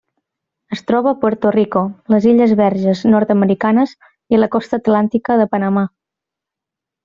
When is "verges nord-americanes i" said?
2.63-4.41